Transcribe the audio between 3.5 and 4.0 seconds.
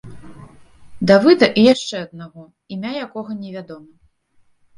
вядома.